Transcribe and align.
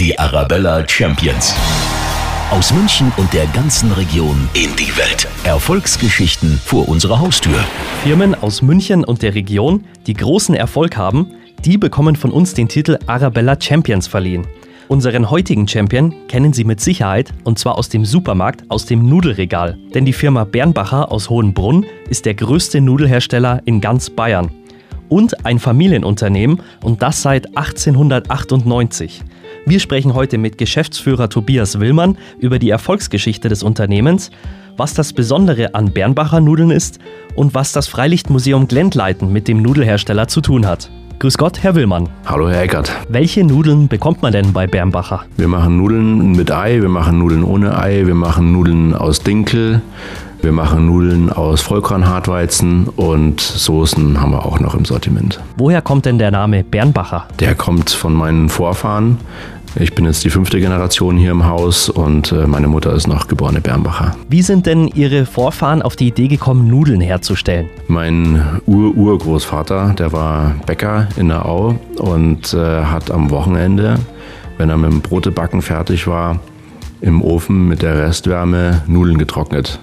Die 0.00 0.18
Arabella 0.18 0.88
Champions. 0.88 1.54
Aus 2.50 2.72
München 2.72 3.12
und 3.18 3.30
der 3.34 3.46
ganzen 3.48 3.92
Region 3.92 4.48
in 4.54 4.74
die 4.76 4.96
Welt. 4.96 5.28
Erfolgsgeschichten 5.44 6.58
vor 6.64 6.88
unserer 6.88 7.20
Haustür. 7.20 7.62
Firmen 8.02 8.34
aus 8.34 8.62
München 8.62 9.04
und 9.04 9.20
der 9.20 9.34
Region, 9.34 9.84
die 10.06 10.14
großen 10.14 10.54
Erfolg 10.54 10.96
haben, 10.96 11.32
die 11.66 11.76
bekommen 11.76 12.16
von 12.16 12.30
uns 12.30 12.54
den 12.54 12.66
Titel 12.66 12.96
Arabella 13.04 13.60
Champions 13.60 14.06
verliehen. 14.06 14.46
Unseren 14.88 15.28
heutigen 15.28 15.68
Champion 15.68 16.14
kennen 16.28 16.54
Sie 16.54 16.64
mit 16.64 16.80
Sicherheit 16.80 17.34
und 17.44 17.58
zwar 17.58 17.76
aus 17.76 17.90
dem 17.90 18.06
Supermarkt, 18.06 18.64
aus 18.70 18.86
dem 18.86 19.06
Nudelregal. 19.06 19.76
Denn 19.92 20.06
die 20.06 20.14
Firma 20.14 20.44
Bernbacher 20.44 21.12
aus 21.12 21.28
Hohenbrunn 21.28 21.84
ist 22.08 22.24
der 22.24 22.32
größte 22.32 22.80
Nudelhersteller 22.80 23.60
in 23.66 23.82
ganz 23.82 24.08
Bayern. 24.08 24.50
Und 25.10 25.44
ein 25.44 25.58
Familienunternehmen 25.58 26.62
und 26.82 27.02
das 27.02 27.20
seit 27.20 27.54
1898. 27.54 29.24
Wir 29.66 29.78
sprechen 29.78 30.14
heute 30.14 30.38
mit 30.38 30.56
Geschäftsführer 30.56 31.28
Tobias 31.28 31.78
Willmann 31.78 32.16
über 32.38 32.58
die 32.58 32.70
Erfolgsgeschichte 32.70 33.48
des 33.48 33.62
Unternehmens, 33.62 34.30
was 34.76 34.94
das 34.94 35.12
Besondere 35.12 35.74
an 35.74 35.92
Bernbacher 35.92 36.40
Nudeln 36.40 36.70
ist 36.70 36.98
und 37.34 37.54
was 37.54 37.72
das 37.72 37.86
Freilichtmuseum 37.86 38.68
Glendleiten 38.68 39.32
mit 39.32 39.48
dem 39.48 39.60
Nudelhersteller 39.60 40.28
zu 40.28 40.40
tun 40.40 40.66
hat. 40.66 40.90
Grüß 41.18 41.36
Gott, 41.36 41.62
Herr 41.62 41.74
Willmann. 41.74 42.08
Hallo, 42.24 42.48
Herr 42.48 42.62
Eckert. 42.62 42.90
Welche 43.10 43.44
Nudeln 43.44 43.88
bekommt 43.88 44.22
man 44.22 44.32
denn 44.32 44.54
bei 44.54 44.66
Bernbacher? 44.66 45.26
Wir 45.36 45.48
machen 45.48 45.76
Nudeln 45.76 46.32
mit 46.32 46.50
Ei, 46.50 46.80
wir 46.80 46.88
machen 46.88 47.18
Nudeln 47.18 47.44
ohne 47.44 47.78
Ei, 47.78 48.06
wir 48.06 48.14
machen 48.14 48.52
Nudeln 48.52 48.94
aus 48.94 49.20
Dinkel, 49.20 49.82
wir 50.42 50.52
machen 50.52 50.86
Nudeln 50.86 51.30
aus 51.30 51.60
Vollkornhartweizen 51.60 52.88
und 52.88 53.40
Soßen 53.40 54.20
haben 54.20 54.32
wir 54.32 54.46
auch 54.46 54.58
noch 54.58 54.74
im 54.74 54.84
Sortiment. 54.84 55.40
Woher 55.56 55.82
kommt 55.82 56.06
denn 56.06 56.18
der 56.18 56.30
Name 56.30 56.64
Bernbacher? 56.64 57.26
Der 57.40 57.54
kommt 57.54 57.90
von 57.90 58.14
meinen 58.14 58.48
Vorfahren. 58.48 59.18
Ich 59.76 59.94
bin 59.94 60.04
jetzt 60.04 60.24
die 60.24 60.30
fünfte 60.30 60.58
Generation 60.58 61.16
hier 61.16 61.30
im 61.30 61.46
Haus 61.46 61.88
und 61.88 62.32
äh, 62.32 62.46
meine 62.46 62.66
Mutter 62.66 62.92
ist 62.92 63.06
noch 63.06 63.28
geborene 63.28 63.60
Bernbacher. 63.60 64.16
Wie 64.28 64.42
sind 64.42 64.66
denn 64.66 64.88
Ihre 64.88 65.26
Vorfahren 65.26 65.82
auf 65.82 65.94
die 65.94 66.08
Idee 66.08 66.26
gekommen, 66.26 66.66
Nudeln 66.68 67.00
herzustellen? 67.00 67.68
Mein 67.86 68.60
Ur-Urgroßvater, 68.66 69.94
der 69.96 70.12
war 70.12 70.54
Bäcker 70.66 71.06
in 71.16 71.28
der 71.28 71.46
Au 71.46 71.76
und 71.98 72.52
äh, 72.52 72.84
hat 72.84 73.10
am 73.10 73.30
Wochenende, 73.30 73.98
wenn 74.58 74.70
er 74.70 74.76
mit 74.76 74.90
dem 74.90 75.02
Brotebacken 75.02 75.62
fertig 75.62 76.06
war, 76.08 76.40
im 77.00 77.22
Ofen 77.22 77.68
mit 77.68 77.82
der 77.82 77.96
Restwärme 77.96 78.82
Nudeln 78.86 79.18
getrocknet. 79.18 79.78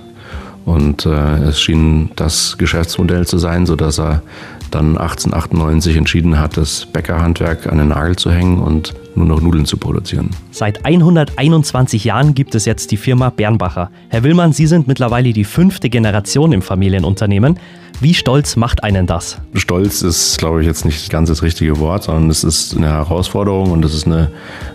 Und 0.67 1.05
äh, 1.05 1.09
es 1.43 1.61
schien 1.61 2.09
das 2.17 2.57
Geschäftsmodell 2.57 3.25
zu 3.25 3.37
sein, 3.37 3.65
sodass 3.65 3.99
er 3.99 4.21
dann 4.69 4.97
1898 4.97 5.95
entschieden 5.95 6.37
hat, 6.37 6.57
das 6.57 6.85
Bäckerhandwerk 6.85 7.67
an 7.67 7.77
den 7.77 7.87
Nagel 7.87 8.17
zu 8.17 8.31
hängen 8.31 8.59
und 8.59 8.93
nur 9.15 9.25
noch 9.25 9.39
Nudeln 9.39 9.65
zu 9.65 9.77
produzieren. 9.77 10.29
Seit 10.51 10.83
121 10.85 12.03
Jahren 12.03 12.33
gibt 12.33 12.53
es 12.53 12.65
jetzt 12.65 12.91
die 12.91 12.97
Firma 12.97 13.29
Bernbacher. 13.29 13.91
Herr 14.09 14.23
Willmann, 14.23 14.51
Sie 14.51 14.67
sind 14.67 14.89
mittlerweile 14.89 15.31
die 15.31 15.45
fünfte 15.45 15.89
Generation 15.89 16.51
im 16.51 16.61
Familienunternehmen. 16.61 17.57
Wie 18.01 18.13
stolz 18.13 18.57
macht 18.57 18.83
einen 18.83 19.07
das? 19.07 19.37
Stolz 19.53 20.01
ist, 20.01 20.37
glaube 20.37 20.59
ich, 20.59 20.67
jetzt 20.67 20.83
nicht 20.83 21.09
ganz 21.09 21.29
das 21.29 21.43
richtige 21.43 21.79
Wort, 21.79 22.03
sondern 22.03 22.29
es 22.29 22.43
ist 22.43 22.75
eine 22.75 22.89
Herausforderung 22.89 23.71
und 23.71 23.85
es 23.85 23.95
ist 23.95 24.05
eine, 24.05 24.31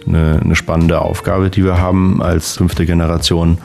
eine, 0.06 0.40
eine 0.42 0.56
spannende 0.56 1.02
Aufgabe, 1.02 1.50
die 1.50 1.62
wir 1.62 1.76
haben 1.76 2.22
als 2.22 2.56
fünfte 2.56 2.86
Generation. 2.86 3.58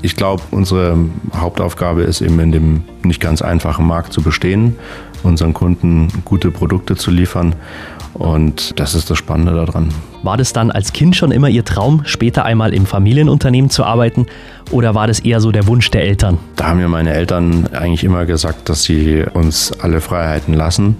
Ich 0.00 0.14
glaube, 0.14 0.42
unsere 0.52 0.96
Hauptaufgabe 1.34 2.02
ist 2.02 2.20
eben 2.20 2.38
in 2.38 2.52
dem 2.52 2.84
nicht 3.02 3.20
ganz 3.20 3.42
einfachen 3.42 3.86
Markt 3.86 4.12
zu 4.12 4.22
bestehen, 4.22 4.76
unseren 5.22 5.54
Kunden 5.54 6.08
gute 6.24 6.50
Produkte 6.50 6.94
zu 6.96 7.10
liefern. 7.10 7.54
Und 8.14 8.78
das 8.78 8.94
ist 8.94 9.10
das 9.10 9.18
Spannende 9.18 9.54
daran. 9.54 9.88
War 10.22 10.36
das 10.36 10.52
dann 10.52 10.70
als 10.70 10.92
Kind 10.92 11.14
schon 11.14 11.30
immer 11.30 11.48
Ihr 11.48 11.64
Traum, 11.64 12.02
später 12.04 12.44
einmal 12.44 12.74
im 12.74 12.86
Familienunternehmen 12.86 13.70
zu 13.70 13.84
arbeiten? 13.84 14.26
Oder 14.70 14.94
war 14.94 15.06
das 15.06 15.20
eher 15.20 15.40
so 15.40 15.52
der 15.52 15.66
Wunsch 15.66 15.90
der 15.90 16.02
Eltern? 16.02 16.38
Da 16.56 16.68
haben 16.68 16.78
mir 16.78 16.88
meine 16.88 17.12
Eltern 17.12 17.68
eigentlich 17.72 18.04
immer 18.04 18.26
gesagt, 18.26 18.68
dass 18.68 18.82
sie 18.82 19.24
uns 19.34 19.72
alle 19.80 20.00
Freiheiten 20.00 20.54
lassen. 20.54 20.96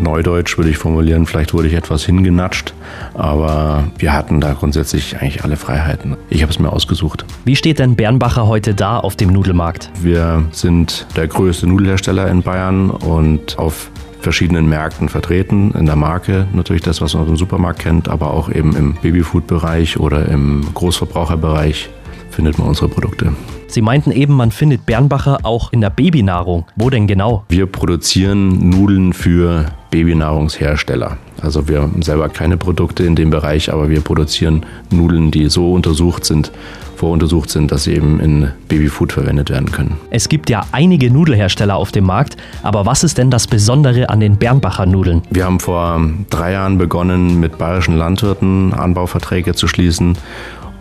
Neudeutsch 0.00 0.56
würde 0.56 0.70
ich 0.70 0.78
formulieren, 0.78 1.26
vielleicht 1.26 1.54
wurde 1.54 1.68
ich 1.68 1.74
etwas 1.74 2.04
hingenatscht, 2.04 2.74
aber 3.14 3.84
wir 3.98 4.12
hatten 4.12 4.40
da 4.40 4.52
grundsätzlich 4.52 5.16
eigentlich 5.18 5.44
alle 5.44 5.56
Freiheiten. 5.56 6.16
Ich 6.30 6.42
habe 6.42 6.52
es 6.52 6.58
mir 6.58 6.72
ausgesucht. 6.72 7.24
Wie 7.44 7.56
steht 7.56 7.78
denn 7.78 7.96
Bernbacher 7.96 8.46
heute 8.46 8.74
da 8.74 8.98
auf 8.98 9.16
dem 9.16 9.32
Nudelmarkt? 9.32 9.90
Wir 10.00 10.44
sind 10.52 11.06
der 11.16 11.28
größte 11.28 11.66
Nudelhersteller 11.66 12.28
in 12.28 12.42
Bayern 12.42 12.90
und 12.90 13.58
auf 13.58 13.90
verschiedenen 14.20 14.68
Märkten 14.68 15.08
vertreten, 15.08 15.72
in 15.72 15.86
der 15.86 15.96
Marke 15.96 16.46
natürlich 16.52 16.82
das, 16.82 17.00
was 17.00 17.14
man 17.14 17.28
im 17.28 17.36
Supermarkt 17.36 17.80
kennt, 17.80 18.08
aber 18.08 18.32
auch 18.32 18.50
eben 18.50 18.76
im 18.76 18.94
Babyfood-Bereich 18.94 19.98
oder 19.98 20.28
im 20.28 20.64
Großverbraucherbereich 20.74 21.90
findet 22.32 22.58
man 22.58 22.68
unsere 22.68 22.88
Produkte. 22.88 23.32
Sie 23.68 23.80
meinten 23.80 24.10
eben, 24.10 24.34
man 24.34 24.50
findet 24.50 24.84
Bernbacher 24.84 25.38
auch 25.44 25.72
in 25.72 25.80
der 25.80 25.90
Babynahrung. 25.90 26.66
Wo 26.76 26.90
denn 26.90 27.06
genau? 27.06 27.44
Wir 27.48 27.66
produzieren 27.66 28.68
Nudeln 28.68 29.12
für 29.12 29.66
Babynahrungshersteller. 29.90 31.16
Also 31.40 31.68
wir 31.68 31.82
haben 31.82 32.02
selber 32.02 32.28
keine 32.28 32.56
Produkte 32.56 33.04
in 33.04 33.16
dem 33.16 33.30
Bereich, 33.30 33.72
aber 33.72 33.88
wir 33.88 34.00
produzieren 34.00 34.66
Nudeln, 34.90 35.30
die 35.30 35.48
so 35.48 35.72
untersucht 35.72 36.24
sind, 36.24 36.52
voruntersucht 36.96 37.50
sind, 37.50 37.72
dass 37.72 37.84
sie 37.84 37.94
eben 37.94 38.20
in 38.20 38.52
Babyfood 38.68 39.12
verwendet 39.12 39.50
werden 39.50 39.72
können. 39.72 39.96
Es 40.10 40.28
gibt 40.28 40.50
ja 40.50 40.64
einige 40.70 41.10
Nudelhersteller 41.10 41.74
auf 41.74 41.90
dem 41.90 42.04
Markt, 42.04 42.36
aber 42.62 42.86
was 42.86 43.02
ist 43.02 43.18
denn 43.18 43.30
das 43.30 43.46
Besondere 43.46 44.08
an 44.08 44.20
den 44.20 44.36
Bernbacher 44.36 44.86
Nudeln? 44.86 45.22
Wir 45.30 45.44
haben 45.44 45.58
vor 45.58 46.00
drei 46.30 46.52
Jahren 46.52 46.78
begonnen, 46.78 47.40
mit 47.40 47.58
bayerischen 47.58 47.96
Landwirten 47.96 48.72
Anbauverträge 48.72 49.54
zu 49.54 49.66
schließen 49.66 50.16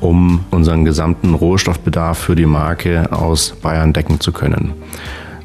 um 0.01 0.43
unseren 0.51 0.83
gesamten 0.83 1.33
Rohstoffbedarf 1.33 2.17
für 2.17 2.35
die 2.35 2.45
Marke 2.45 3.11
aus 3.11 3.53
Bayern 3.61 3.93
decken 3.93 4.19
zu 4.19 4.31
können. 4.31 4.73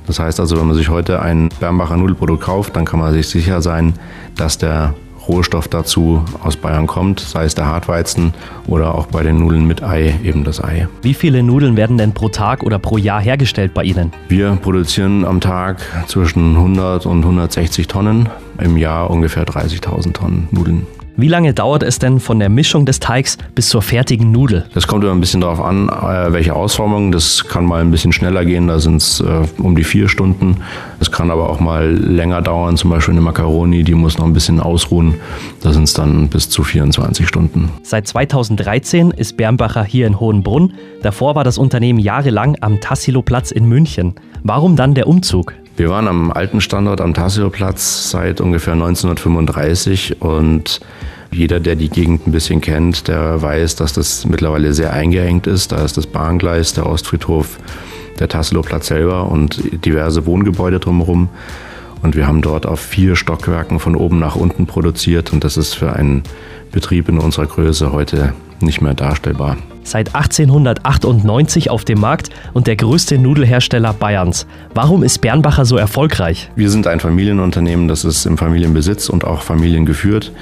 Das 0.07 0.19
heißt 0.19 0.41
also, 0.41 0.59
wenn 0.59 0.67
man 0.67 0.77
sich 0.77 0.89
heute 0.89 1.21
ein 1.21 1.49
Bernbacher 1.61 1.97
Nudelprodukt 1.97 2.43
kauft, 2.43 2.77
dann 2.77 2.85
kann 2.85 3.01
man 3.01 3.13
sich 3.13 3.29
sicher 3.29 3.61
sein, 3.61 3.95
dass 4.37 4.59
der 4.59 4.95
Rohstoff 5.29 5.67
dazu 5.69 6.23
aus 6.43 6.57
Bayern 6.57 6.87
kommt, 6.87 7.21
sei 7.21 7.45
es 7.45 7.55
der 7.55 7.67
Hartweizen 7.67 8.33
oder 8.67 8.95
auch 8.95 9.07
bei 9.07 9.23
den 9.23 9.39
Nudeln 9.39 9.67
mit 9.67 9.83
Ei 9.83 10.15
eben 10.23 10.45
das 10.45 10.63
Ei. 10.63 10.89
Wie 11.03 11.15
viele 11.15 11.43
Nudeln 11.43 11.77
werden 11.77 11.99
denn 11.99 12.13
pro 12.13 12.29
Tag 12.29 12.63
oder 12.63 12.79
pro 12.79 12.97
Jahr 12.97 13.21
hergestellt 13.21 13.75
bei 13.75 13.83
Ihnen? 13.83 14.13
Wir 14.29 14.57
produzieren 14.57 15.25
am 15.25 15.41
Tag 15.41 15.79
zwischen 16.07 16.55
100 16.57 17.07
und 17.07 17.23
160 17.23 17.89
Tonnen, 17.89 18.29
im 18.59 18.77
Jahr 18.77 19.11
ungefähr 19.11 19.45
30.000 19.45 20.13
Tonnen 20.13 20.49
Nudeln. 20.53 20.87
Wie 21.19 21.29
lange 21.29 21.55
dauert 21.55 21.83
es 21.83 21.99
denn 21.99 22.21
von 22.21 22.39
der 22.39 22.51
Mischung 22.51 22.85
des 22.85 23.01
Teigs 23.01 23.39
bis 23.55 23.71
zur 23.71 23.81
fertigen 23.81 24.33
Nudel? 24.33 24.67
Das 24.75 24.87
kommt 24.87 25.03
immer 25.03 25.15
ein 25.15 25.21
bisschen 25.21 25.41
darauf 25.41 25.63
an, 25.63 25.89
äh, 25.89 26.31
welche 26.31 26.55
Ausformung. 26.55 27.11
Das 27.11 27.49
kann 27.49 27.65
mal 27.65 27.81
ein 27.81 27.91
bisschen 27.91 28.13
schneller 28.13 28.45
gehen, 28.45 28.67
da 28.67 28.79
sind 28.79 28.97
es 28.97 29.21
äh, 29.21 29.45
um 29.57 29.77
die 29.77 29.85
vier 29.85 30.11
Stunden. 30.11 30.59
Es 31.01 31.11
kann 31.11 31.31
aber 31.31 31.49
auch 31.49 31.59
mal 31.59 31.91
länger 31.91 32.43
dauern, 32.43 32.77
zum 32.77 32.91
Beispiel 32.91 33.13
eine 33.13 33.23
Macaroni, 33.23 33.83
die 33.83 33.95
muss 33.95 34.19
noch 34.19 34.27
ein 34.27 34.35
bisschen 34.35 34.61
ausruhen. 34.61 35.15
Da 35.63 35.73
sind 35.73 35.85
es 35.85 35.95
dann 35.95 36.29
bis 36.29 36.51
zu 36.51 36.63
24 36.63 37.27
Stunden. 37.27 37.71
Seit 37.83 38.07
2013 38.07 39.11
ist 39.11 39.39
Bernbacher 39.39 39.85
hier 39.85 40.07
in 40.07 40.21
Hohenbrunn. 40.21 40.75
Davor 41.03 41.35
war 41.35 41.45
das 41.45 41.57
Unternehmen 41.57 41.99
jahrelang 41.99 42.59
am 42.61 42.83
Tassilo-Platz 42.83 43.53
in 43.53 43.65
München. 43.65 44.17
Warum 44.43 44.77
dann 44.77 44.93
der 44.93 45.07
Umzug? 45.07 45.55
Wir 45.77 45.91
waren 45.91 46.09
am 46.09 46.33
alten 46.33 46.63
Standort 46.63 47.03
am 47.03 47.13
Tassilo-Platz 47.13 48.11
seit 48.11 48.41
ungefähr 48.41 48.73
1935 48.73 50.23
und 50.23 50.81
jeder, 51.31 51.61
der 51.61 51.77
die 51.77 51.91
Gegend 51.91 52.27
ein 52.27 52.33
bisschen 52.33 52.63
kennt, 52.63 53.09
der 53.09 53.43
weiß, 53.43 53.77
dass 53.77 53.93
das 53.93 54.25
mittlerweile 54.25 54.73
sehr 54.73 54.95
eingeengt 54.95 55.47
ist. 55.47 55.73
Da 55.73 55.85
ist 55.85 55.99
das 55.99 56.07
Bahngleis, 56.07 56.73
der 56.73 56.87
Ostfriedhof, 56.87 57.59
der 58.19 58.29
Tassilo-Platz 58.29 58.87
selber 58.87 59.31
und 59.31 59.85
diverse 59.85 60.25
Wohngebäude 60.25 60.81
drumherum. 60.81 61.29
Und 62.01 62.17
wir 62.17 62.27
haben 62.27 62.41
dort 62.41 62.65
auf 62.65 62.81
vier 62.81 63.15
Stockwerken 63.15 63.79
von 63.79 63.97
oben 63.97 64.19
nach 64.19 64.35
unten 64.35 64.67
produziert 64.67 65.35
und 65.35 65.45
das 65.45 65.59
ist 65.59 65.75
für 65.75 65.93
einen 65.93 66.23
Betrieb 66.73 67.11
in 67.11 67.19
unserer 67.19 67.47
Größe 67.47 67.93
heute 67.93 68.33
nicht 68.63 68.81
mehr 68.81 68.95
darstellbar. 68.95 69.57
Seit 69.83 70.15
1898 70.15 71.71
auf 71.71 71.85
dem 71.85 72.01
Markt 72.01 72.31
und 72.55 72.67
der 72.67 72.77
größte 72.77 73.19
Nudelhersteller 73.19 73.93
Bayerns. 73.93 74.47
Warum 74.75 75.03
ist 75.03 75.21
Bernbacher 75.21 75.65
so 75.65 75.77
erfolgreich? 75.77 76.51
Wir 76.57 76.71
sind 76.71 76.87
ein 76.87 76.99
Familienunternehmen, 76.99 77.87
das 77.87 78.05
ist 78.05 78.27
im 78.27 78.37
Familienbesitz 78.37 79.09
und 79.09 79.25
auch 79.25 79.43
familiengeführt. 79.43 80.33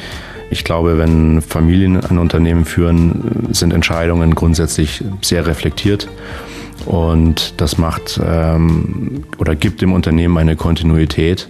Ich 0.50 0.65
glaube, 0.65 0.99
wenn 0.99 1.43
Familien 1.43 2.00
ein 2.05 2.19
Unternehmen 2.19 2.65
führen, 2.65 3.49
sind 3.50 3.73
Entscheidungen 3.73 4.35
grundsätzlich 4.35 5.03
sehr 5.21 5.47
reflektiert. 5.47 6.09
Und 6.87 7.55
das 7.61 7.79
macht 7.79 8.21
ähm, 8.25 9.25
oder 9.38 9.55
gibt 9.55 9.81
dem 9.81 9.93
Unternehmen 9.93 10.37
eine 10.38 10.56
Kontinuität. 10.56 11.49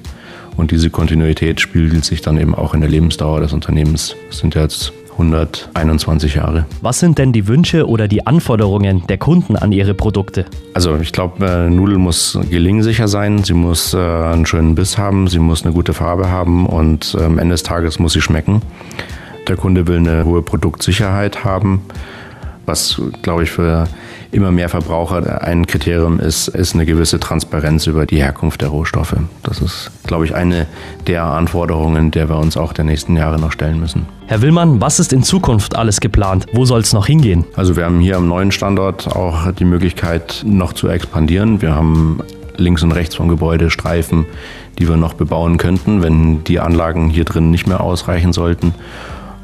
Und 0.57 0.71
diese 0.71 0.91
Kontinuität 0.91 1.61
spiegelt 1.61 2.05
sich 2.05 2.21
dann 2.21 2.39
eben 2.39 2.55
auch 2.55 2.75
in 2.75 2.81
der 2.81 2.91
Lebensdauer 2.91 3.41
des 3.41 3.53
Unternehmens. 3.53 4.15
Das 4.29 4.39
sind 4.39 4.55
jetzt 4.55 4.93
121 5.15 6.35
Jahre. 6.35 6.67
Was 6.81 6.99
sind 7.01 7.19
denn 7.19 7.33
die 7.33 7.47
Wünsche 7.47 7.89
oder 7.89 8.09
die 8.09 8.27
Anforderungen 8.27 9.07
der 9.07 9.19
Kunden 9.19 9.57
an 9.57 9.73
ihre 9.73 9.95
Produkte? 9.95 10.45
Also 10.75 10.97
ich 10.97 11.13
glaube, 11.13 11.47
äh, 11.47 11.71
Nudel 11.71 11.99
muss 11.99 12.39
gelingsicher 12.51 13.09
sein, 13.09 13.43
sie 13.45 13.55
muss 13.55 13.95
äh, 13.95 13.99
einen 13.99 14.47
schönen 14.47 14.75
Biss 14.75 14.99
haben, 14.99 15.29
sie 15.29 15.39
muss 15.39 15.65
eine 15.65 15.73
gute 15.73 15.95
Farbe 15.95 16.31
haben 16.31 16.67
und 16.67 17.17
äh, 17.19 17.25
am 17.25 17.39
Ende 17.39 17.55
des 17.55 17.63
Tages 17.63 17.99
muss 17.99 18.13
sie 18.13 18.21
schmecken. 18.21 18.61
Der 19.49 19.57
Kunde 19.57 19.87
will 19.87 19.99
eine 19.99 20.25
hohe 20.25 20.43
Produktsicherheit 20.43 21.45
haben, 21.45 21.83
was, 22.67 23.01
glaube 23.23 23.45
ich, 23.45 23.51
für 23.51 23.87
immer 24.33 24.51
mehr 24.51 24.69
Verbraucher 24.69 25.43
ein 25.43 25.67
Kriterium 25.67 26.19
ist, 26.19 26.49
ist 26.49 26.75
eine 26.75 26.87
gewisse 26.87 27.21
Transparenz 27.21 27.87
über 27.87 28.05
die 28.05 28.19
Herkunft 28.19 28.63
der 28.63 28.69
Rohstoffe. 28.69 29.17
Das 29.43 29.61
ist, 29.61 29.91
glaube 30.07 30.25
ich, 30.25 30.35
eine 30.35 30.67
der 31.07 31.25
Anforderungen, 31.25 32.11
der 32.11 32.29
wir 32.29 32.37
uns 32.37 32.57
auch 32.57 32.73
der 32.73 32.85
nächsten 32.85 33.17
Jahre 33.17 33.41
noch 33.41 33.53
stellen 33.53 33.79
müssen. 33.79 34.07
Herr 34.27 34.43
Willmann, 34.43 34.81
was 34.81 34.99
ist 34.99 35.13
in 35.13 35.23
Zukunft 35.23 35.77
alles 35.77 36.01
geplant? 36.01 36.47
Wo 36.53 36.65
soll 36.65 36.81
es 36.81 36.93
noch 36.93 37.07
hingehen? 37.07 37.45
Also 37.55 37.77
wir 37.77 37.85
haben 37.85 38.01
hier 38.01 38.17
am 38.17 38.27
neuen 38.27 38.51
Standort 38.51 39.07
auch 39.15 39.53
die 39.53 39.65
Möglichkeit, 39.65 40.43
noch 40.45 40.73
zu 40.73 40.89
expandieren. 40.89 41.63
Wir 41.63 41.75
haben 41.75 42.21
links 42.57 42.83
und 42.83 42.93
rechts 42.93 43.15
vom 43.15 43.29
Gebäude 43.29 43.71
Streifen, 43.71 44.27
die 44.79 44.89
wir 44.89 44.97
noch 44.97 45.15
bebauen 45.15 45.59
könnten, 45.59 46.03
wenn 46.03 46.45
die 46.45 46.61
Anlagen 46.61 47.09
hier 47.09 47.25
drin 47.25 47.51
nicht 47.51 47.67
mehr 47.67 47.81
ausreichen 47.81 48.33
sollten. 48.33 48.75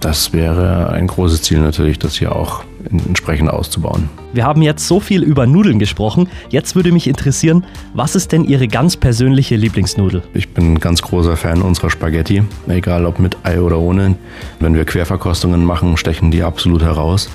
Das 0.00 0.32
wäre 0.32 0.88
ein 0.91 1.06
großes 1.06 1.43
Ziel 1.43 1.61
natürlich, 1.61 1.99
das 1.99 2.17
hier 2.17 2.35
auch 2.35 2.64
entsprechend 3.06 3.50
auszubauen. 3.50 4.08
Wir 4.32 4.44
haben 4.44 4.62
jetzt 4.62 4.88
so 4.88 4.99
viel 4.99 5.23
über 5.23 5.47
Nudeln 5.47 5.79
gesprochen. 5.79 6.29
Jetzt 6.49 6.75
würde 6.75 6.91
mich 6.91 7.06
interessieren, 7.06 7.67
was 7.93 8.14
ist 8.14 8.32
denn 8.32 8.44
Ihre 8.44 8.67
ganz 8.67 8.97
persönliche 8.97 9.56
Lieblingsnudel? 9.56 10.23
Ich 10.32 10.49
bin 10.55 10.73
ein 10.73 10.81
ganz 10.81 11.02
großer 11.02 11.37
Fan 11.37 11.61
unserer 11.61 11.91
Spaghetti, 11.91 12.43
egal 12.69 13.05
ob 13.05 13.19
mit 13.19 13.37
Ei 13.43 13.61
oder 13.61 13.79
ohne. 13.79 14.17
Wenn 14.58 14.75
wir 14.75 14.87
Querverkostungen 14.87 15.64
machen, 15.64 15.99
stechen 15.99 16.31
die 16.31 16.43
absolut 16.43 16.82
heraus. 16.82 17.29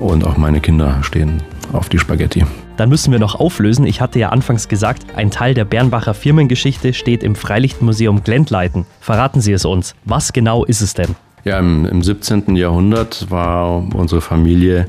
Und 0.00 0.26
auch 0.26 0.36
meine 0.36 0.60
Kinder 0.60 0.98
stehen 1.02 1.40
auf 1.72 1.88
die 1.88 2.00
Spaghetti. 2.00 2.44
Dann 2.76 2.88
müssen 2.88 3.12
wir 3.12 3.18
noch 3.18 3.36
auflösen. 3.36 3.86
Ich 3.86 4.00
hatte 4.00 4.18
ja 4.18 4.30
anfangs 4.30 4.68
gesagt, 4.68 5.04
ein 5.16 5.30
Teil 5.30 5.54
der 5.54 5.64
Bernbacher 5.64 6.14
Firmengeschichte 6.14 6.92
steht 6.92 7.22
im 7.22 7.36
Freilichtmuseum 7.36 8.22
Glendleiten. 8.24 8.86
Verraten 9.00 9.40
Sie 9.40 9.52
es 9.52 9.64
uns. 9.64 9.94
Was 10.04 10.32
genau 10.32 10.64
ist 10.64 10.82
es 10.82 10.92
denn? 10.92 11.14
Ja, 11.46 11.60
im, 11.60 11.86
im 11.86 12.02
17. 12.02 12.56
Jahrhundert 12.56 13.30
war 13.30 13.94
unsere 13.94 14.20
Familie 14.20 14.88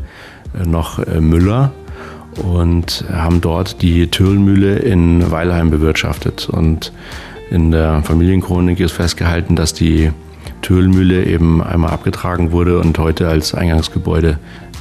äh, 0.60 0.68
noch 0.68 0.98
äh, 0.98 1.22
Müller 1.22 1.72
und 2.42 3.06
haben 3.14 3.42
dort 3.42 3.84
die 3.84 4.08
Türlmühle 4.08 4.78
in 4.78 5.30
Weilheim 5.30 5.70
bewirtschaftet. 5.70 6.50
Und 6.50 6.94
in 7.52 7.70
der 7.70 8.02
Familienchronik 8.02 8.80
ist 8.80 8.94
festgehalten, 8.94 9.56
dass 9.56 9.76
die 9.76 10.12
Türlmühle 10.64 11.26
eben 11.26 11.62
einmal 11.62 11.92
abgetragen 11.92 12.52
wurde 12.52 12.80
und 12.80 12.98
heute 12.98 13.28
als 13.28 13.54
Eingangsgebäude 13.54 14.40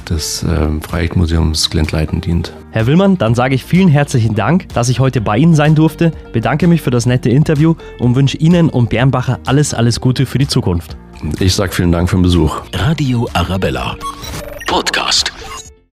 des 0.09 0.41
äh, 0.41 0.69
Freilichtmuseums 0.81 1.69
Glendleiten 1.69 2.21
dient. 2.21 2.53
Herr 2.71 2.87
Willmann, 2.87 3.19
dann 3.19 3.35
sage 3.35 3.53
ich 3.53 3.63
vielen 3.63 3.89
herzlichen 3.89 4.33
Dank, 4.33 4.67
dass 4.69 4.89
ich 4.89 4.99
heute 4.99 5.21
bei 5.21 5.37
Ihnen 5.37 5.53
sein 5.53 5.75
durfte, 5.75 6.11
bedanke 6.33 6.65
mich 6.65 6.81
für 6.81 6.89
das 6.89 7.05
nette 7.05 7.29
Interview 7.29 7.75
und 7.99 8.15
wünsche 8.15 8.37
Ihnen 8.37 8.69
und 8.69 8.89
Bernbacher 8.89 9.39
alles, 9.45 9.75
alles 9.75 10.01
Gute 10.01 10.25
für 10.25 10.39
die 10.39 10.47
Zukunft. 10.47 10.97
Ich 11.39 11.55
sage 11.55 11.71
vielen 11.73 11.91
Dank 11.91 12.09
für 12.09 12.17
den 12.17 12.23
Besuch. 12.23 12.61
Radio 12.73 13.27
Arabella. 13.33 13.95
Podcast. 14.67 15.31